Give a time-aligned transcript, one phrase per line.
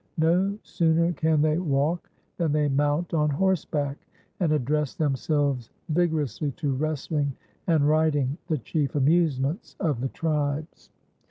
[0.17, 3.99] No sooner can they walk than they mount on horseback,
[4.39, 7.33] and address themselves vigorously to wrestling
[7.67, 10.89] and riding, the chief amusements of the tribes.